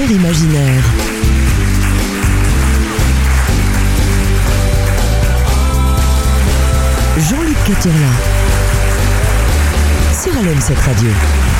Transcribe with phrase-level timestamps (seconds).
[0.00, 0.84] imaginaire.
[7.18, 8.08] Jean-Luc Caturla.
[10.12, 11.51] Sur LM7 Radio.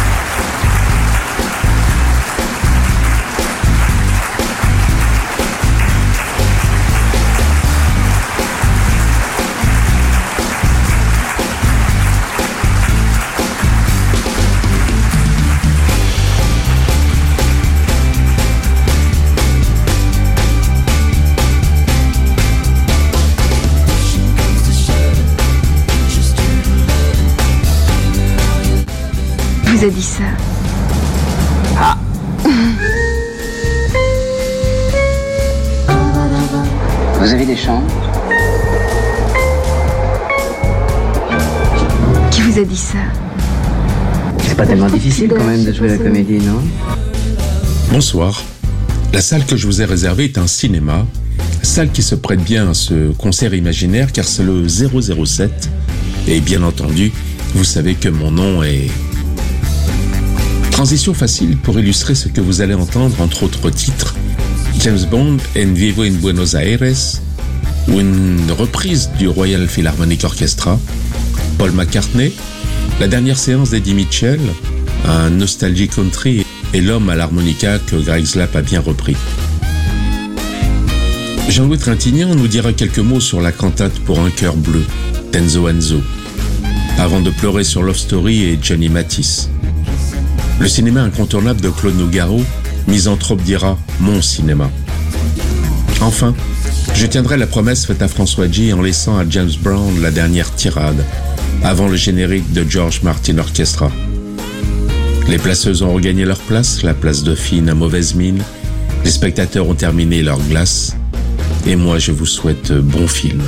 [29.82, 30.22] Vous a dit ça.
[31.77, 31.99] Ah.
[37.19, 37.91] Vous avez des chambres
[42.30, 42.98] Qui vous a dit ça?
[44.39, 46.62] C'est pas tellement difficile quand même de jouer la comédie, non?
[47.91, 48.41] Bonsoir.
[49.12, 51.06] La salle que je vous ai réservée est un cinéma,
[51.62, 55.70] salle qui se prête bien à ce concert imaginaire car c'est le 007.
[56.28, 57.11] Et bien entendu,
[57.56, 58.89] vous savez que mon nom est...
[60.83, 64.16] Transition facile pour illustrer ce que vous allez entendre entre autres titres.
[64.80, 67.20] James Bond En Vivo in Buenos Aires
[67.86, 70.80] ou une reprise du Royal Philharmonic Orchestra.
[71.56, 72.33] Paul McCartney,
[72.98, 74.41] la dernière séance d'Eddie Mitchell,
[75.06, 79.14] un nostalgie country et l'homme à l'harmonica que Greg Slapp a bien repris.
[81.48, 84.84] Jean-Louis Trintignant nous dira quelques mots sur la cantate pour un cœur bleu,
[85.30, 86.02] Tenzo Enzo,
[86.98, 89.48] avant de pleurer sur Love Story et Johnny Matisse.
[90.61, 92.42] Le cinéma incontournable de Claude Nougaro,
[92.86, 94.70] Misanthrope dira Mon cinéma.
[96.00, 96.34] Enfin,
[96.95, 100.55] je tiendrai la promesse faite à François G en laissant à James Brown la dernière
[100.55, 101.05] tirade,
[101.62, 103.91] avant le générique de George Martin Orchestra.
[105.29, 108.42] Les placeuses ont regagné leur place, la place Dauphine à mauvaise mine.
[109.05, 110.96] Les spectateurs ont terminé leur glace.
[111.67, 113.42] Et moi, je vous souhaite bon film.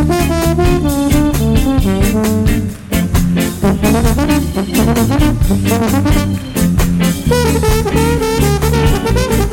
[9.41, 9.46] you.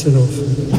[0.00, 0.69] Hasselhoff.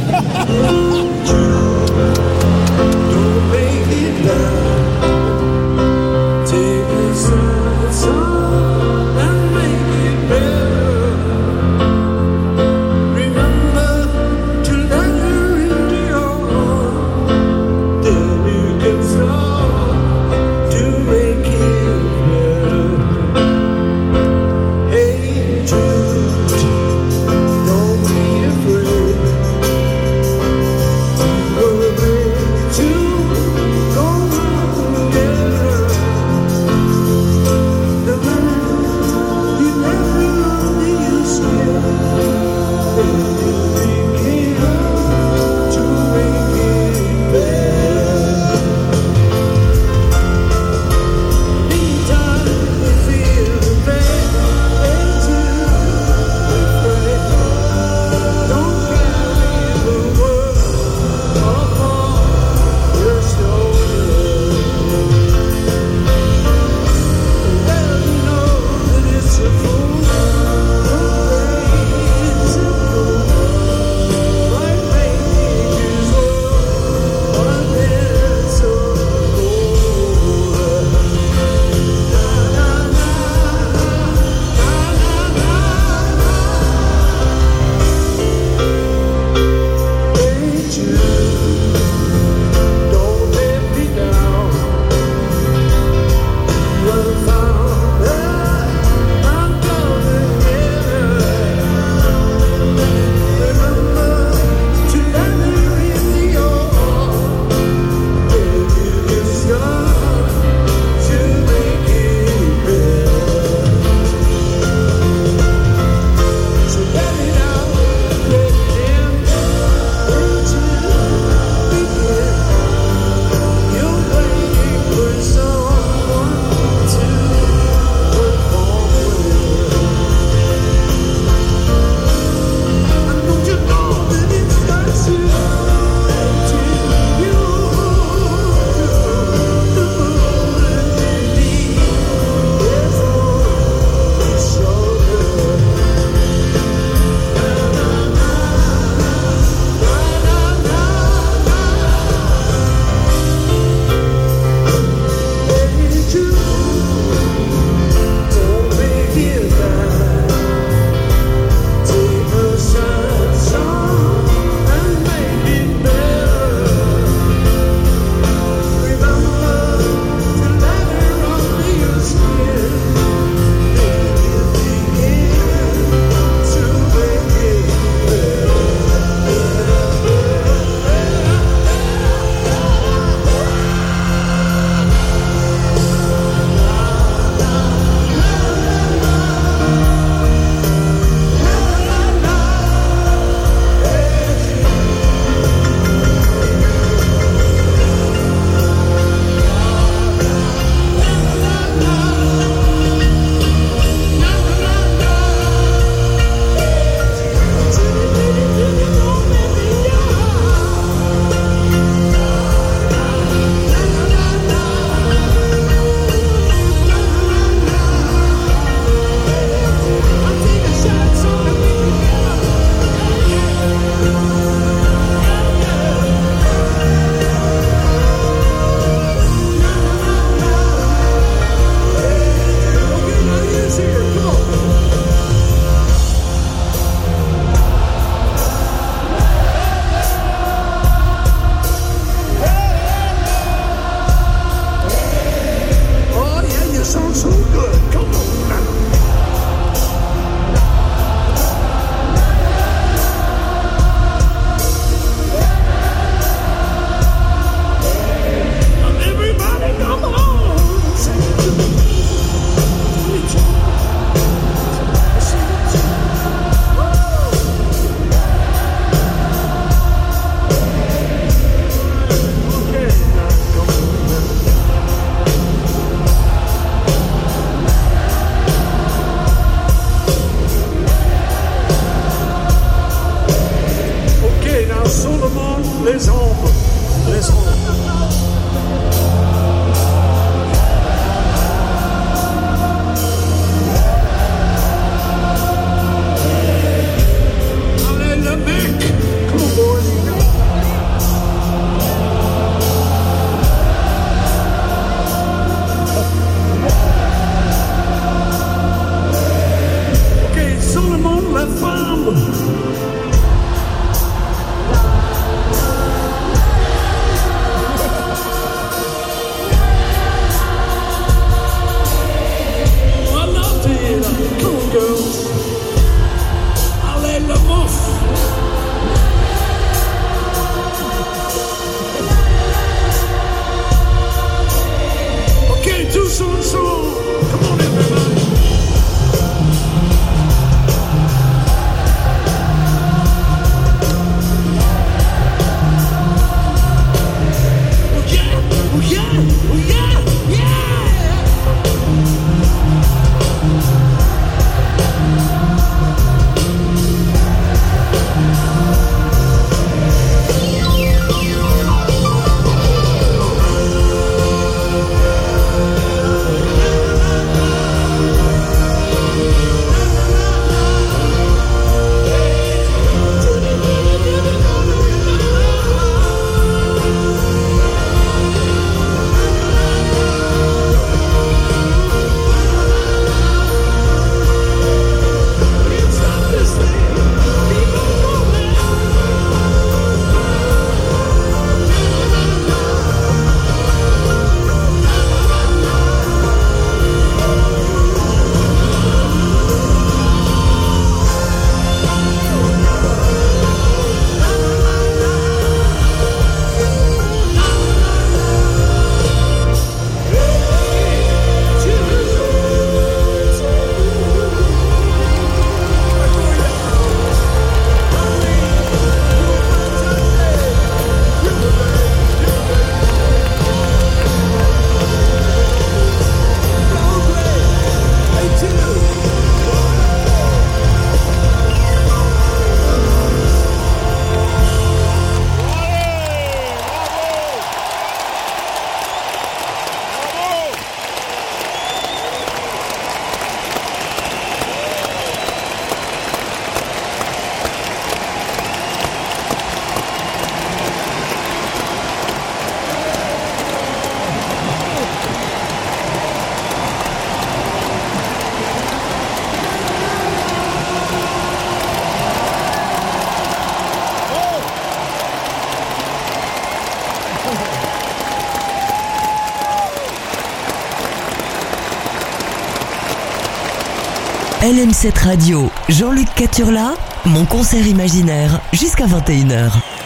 [474.51, 476.73] LM7 Radio, Jean-Luc Caturla,
[477.05, 479.80] mon concert imaginaire, jusqu'à 21h.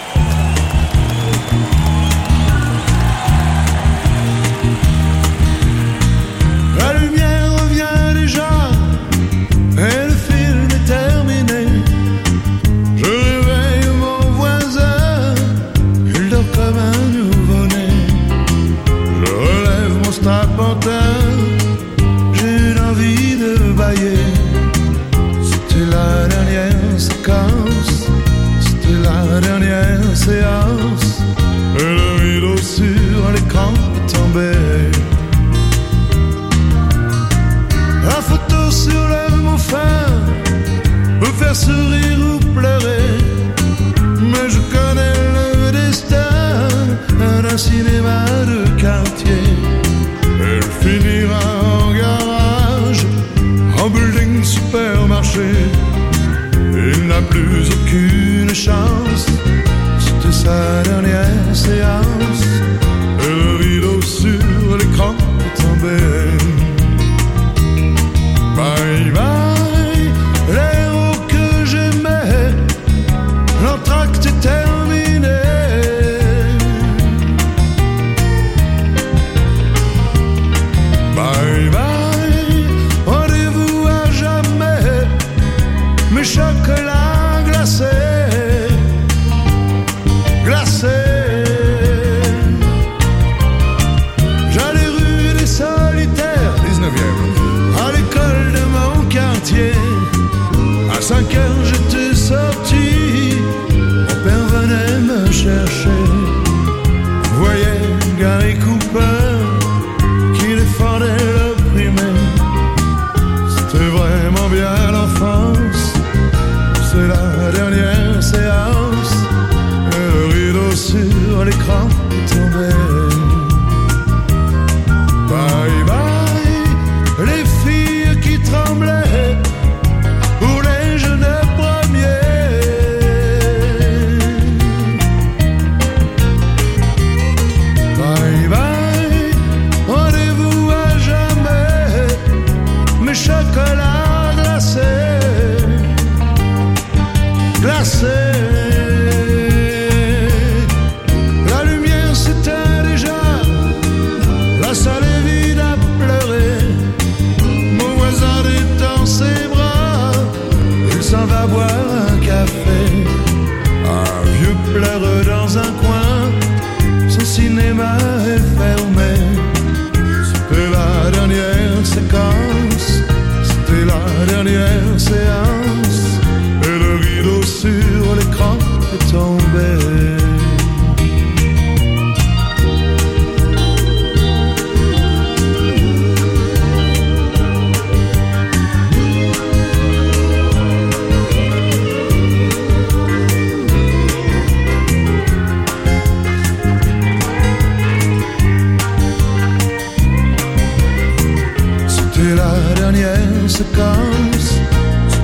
[203.58, 204.60] conséquence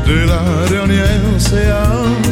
[0.08, 2.31] de la dernière séance.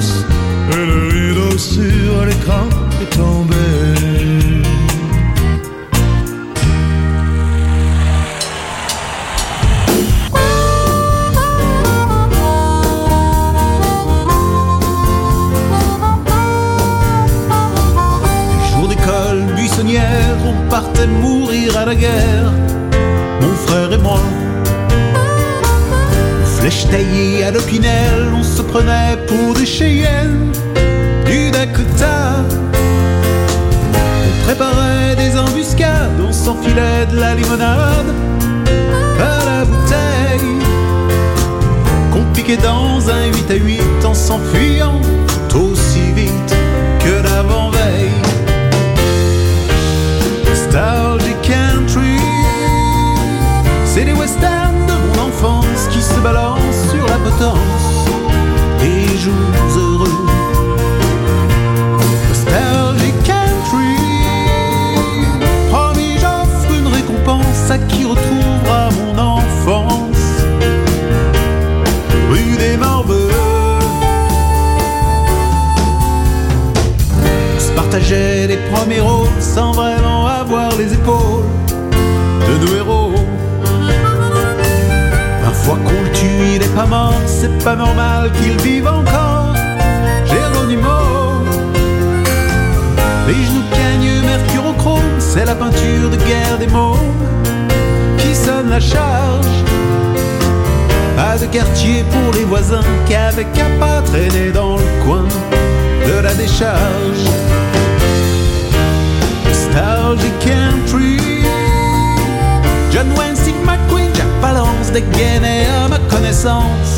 [115.01, 116.88] de ma connaissance.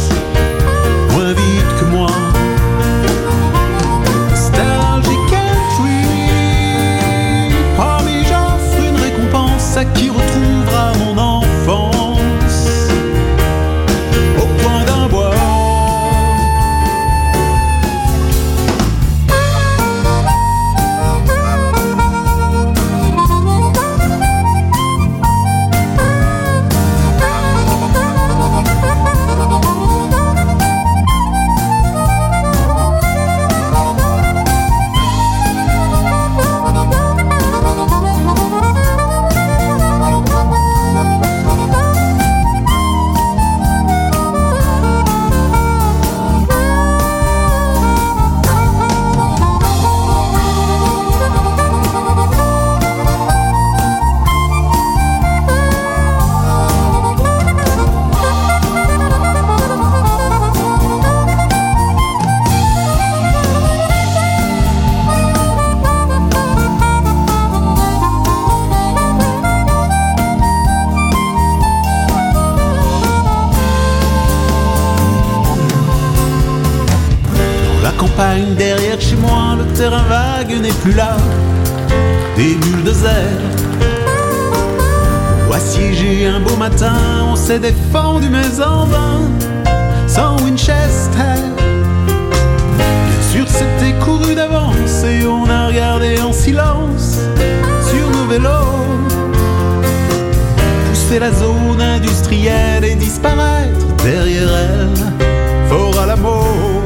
[103.12, 106.82] disparaître derrière elle, fort à l'amour.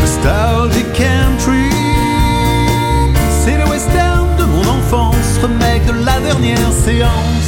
[0.00, 1.70] Nostalgic country,
[3.40, 7.47] c'est le western de mon enfance, Remède de la dernière séance.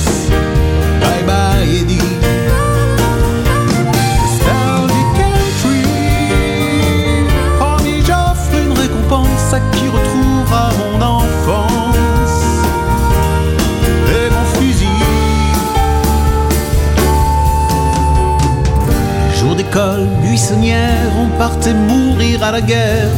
[20.53, 23.11] on partait mourir à la guerre,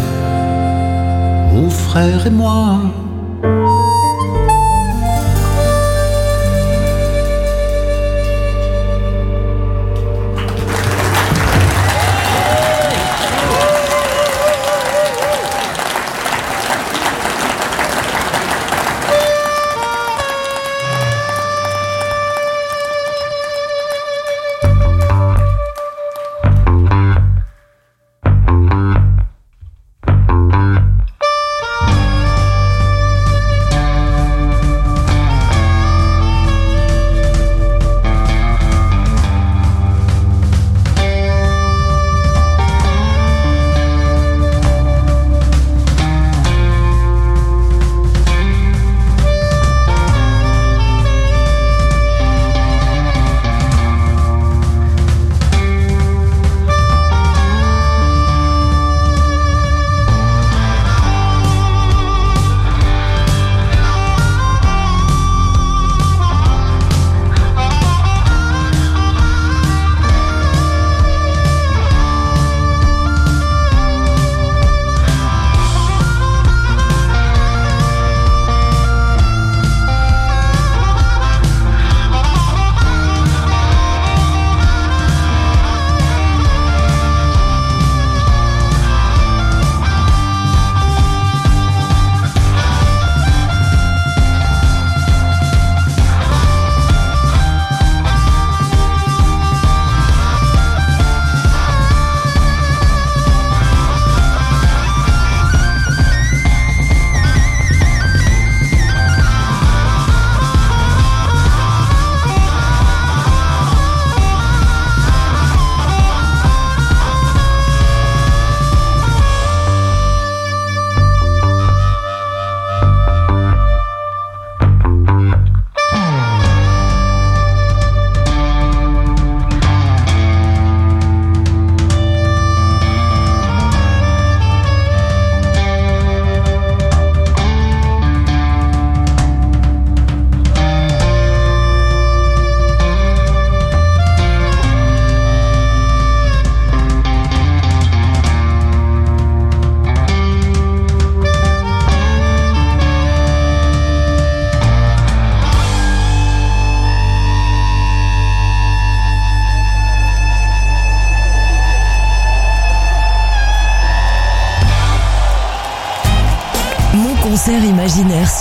[1.55, 2.79] mon frère et moi.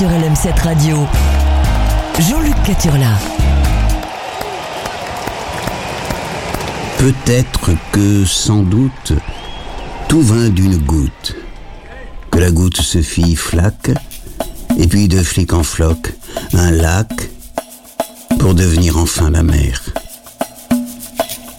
[0.02, 0.97] Sur LM7 Radio.
[2.18, 3.20] Jean-Luc Caturla.
[6.97, 9.14] Peut-être que, sans doute,
[10.08, 11.36] tout vint d'une goutte.
[12.32, 13.91] Que la goutte se fit flaque,
[14.76, 16.16] et puis de flic en floc,
[16.54, 17.30] un lac,
[18.39, 19.84] pour devenir enfin la mer.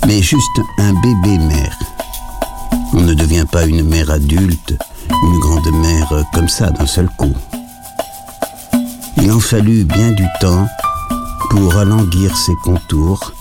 [0.09, 1.79] Mais juste un bébé mère.
[2.93, 4.75] On ne devient pas une mère adulte,
[5.11, 7.37] une grande mère comme ça d'un seul coup.
[9.17, 10.67] Il en fallut bien du temps
[11.51, 13.33] pour alanguir ses contours,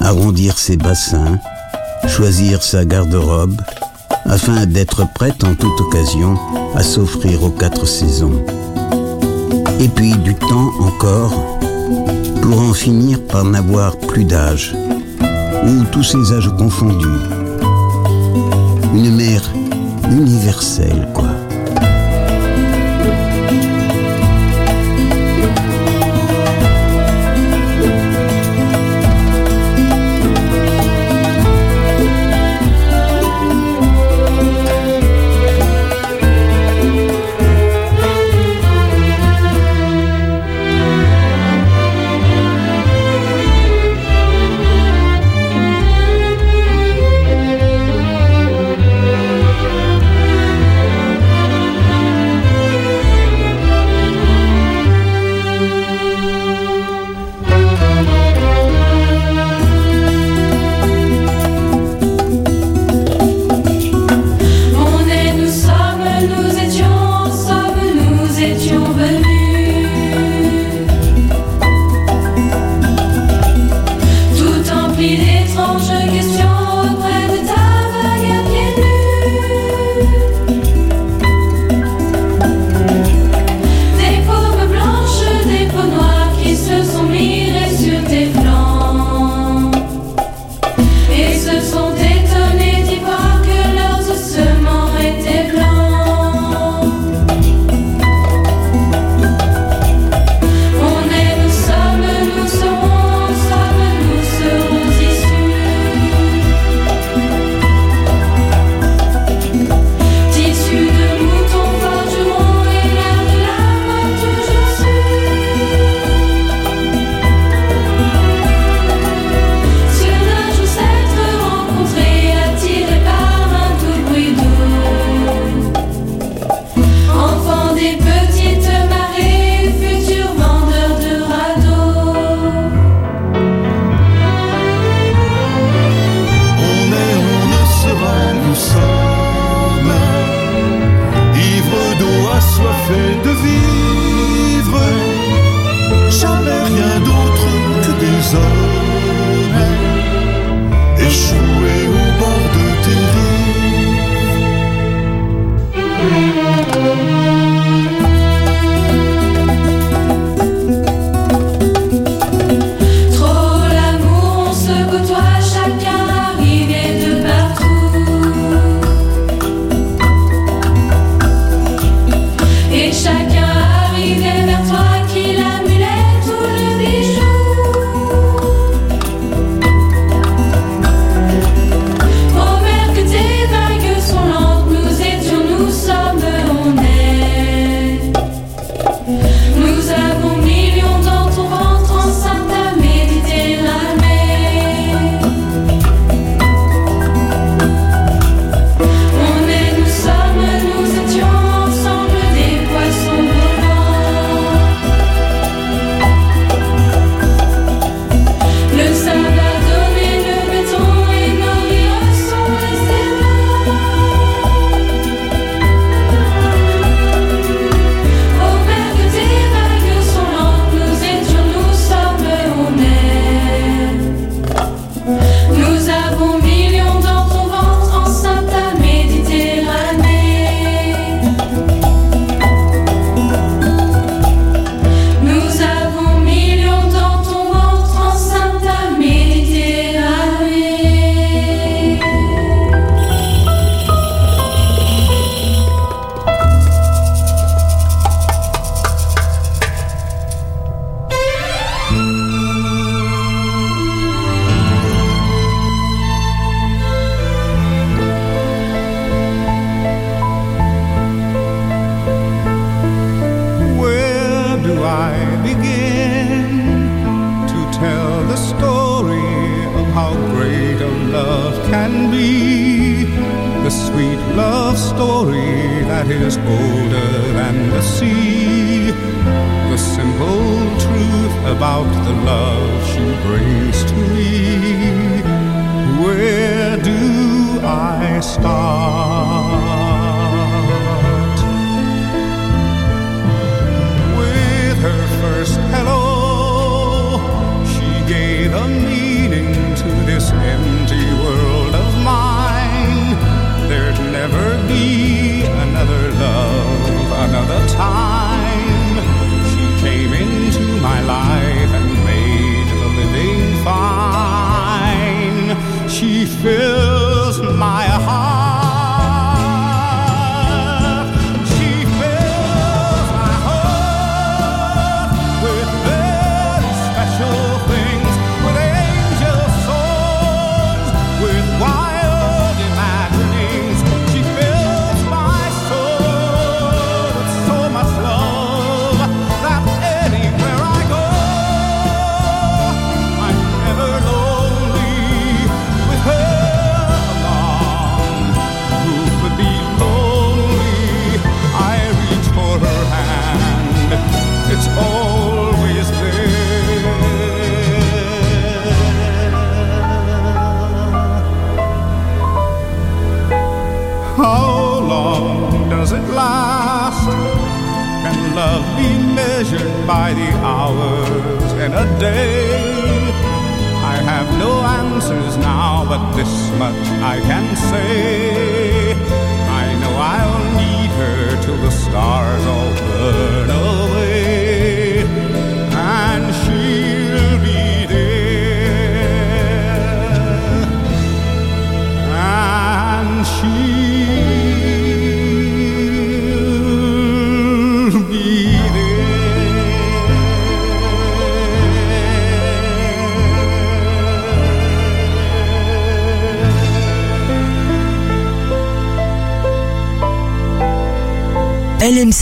[0.00, 1.38] arrondir ses bassins,
[2.08, 3.60] choisir sa garde-robe,
[4.24, 6.38] afin d'être prête en toute occasion
[6.74, 8.42] à s'offrir aux quatre saisons.
[9.80, 11.58] Et puis du temps encore
[12.40, 14.74] pour en finir par n'avoir plus d'âge,
[15.64, 17.06] ou tous ces âges confondus.
[18.94, 19.42] Une mère
[20.10, 21.31] universelle, quoi.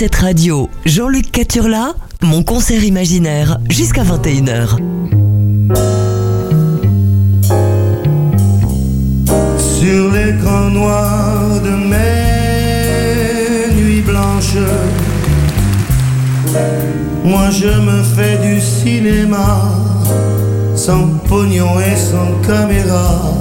[0.01, 4.79] LM7 Radio, Jean-Luc Caturla, mon concert imaginaire jusqu'à 21h.
[9.59, 14.57] Sur l'écran noir de mes nuits blanches,
[17.23, 19.71] moi je me fais du cinéma,
[20.77, 23.35] sans pognon et sans caméra.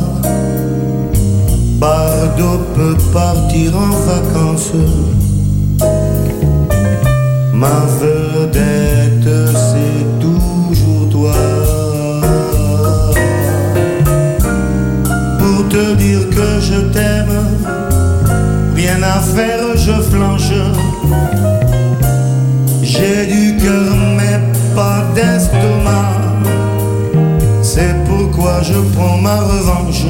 [1.79, 4.73] Bardot peut partir en vacances.
[7.59, 11.33] Ma vedette, c'est toujours toi.
[15.37, 17.37] Pour te dire que je t'aime,
[18.75, 20.53] rien à faire, je flanche.
[22.81, 24.39] J'ai du cœur, mais
[24.73, 26.15] pas d'estomac.
[27.61, 30.05] C'est pourquoi je prends ma revanche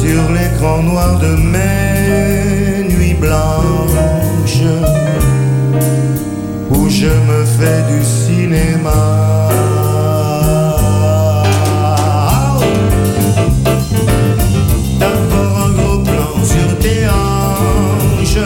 [0.00, 5.05] sur l'écran noir de mes nuits blanches
[6.88, 9.48] je me fais du cinéma.
[14.98, 18.38] D'abord un gros plan sur tes hanches,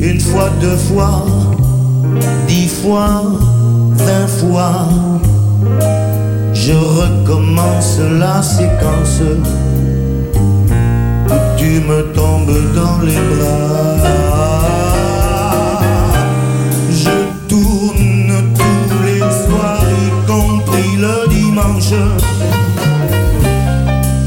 [0.00, 1.24] Une fois, deux fois,
[2.48, 3.22] dix fois,
[3.92, 4.88] vingt fois.
[6.52, 9.20] Je recommence la séquence
[11.28, 13.98] où tu me tombes dans les bras.
[16.90, 17.16] Je
[17.48, 21.94] tourne tous les soirs, y compris le dimanche.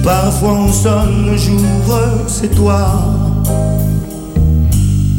[0.03, 3.24] Parfois on sonne le jour, c'est toi.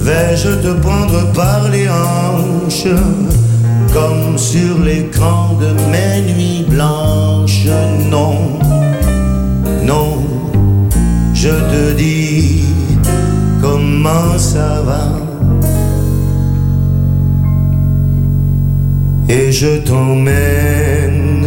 [0.06, 2.94] Vais-je te prendre par les hanches
[3.92, 7.68] comme sur l'écran de mes nuits blanches?
[8.10, 8.34] Non,
[9.82, 10.22] non,
[11.34, 12.64] je te dis
[13.60, 15.26] comment ça va.
[19.28, 21.46] et je t'emmène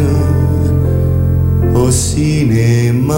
[1.74, 3.16] au cinéma.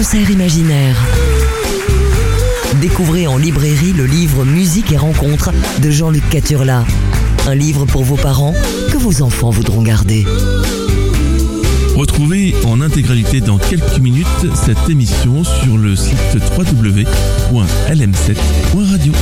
[0.00, 0.96] Concert imaginaire.
[2.80, 5.50] Découvrez en librairie le livre Musique et rencontres
[5.82, 6.86] de Jean-Luc Caturla.
[7.46, 8.54] Un livre pour vos parents
[8.90, 10.24] que vos enfants voudront garder.
[11.96, 16.16] Retrouvez en intégralité dans quelques minutes cette émission sur le site
[16.56, 19.12] www.lm7.radio.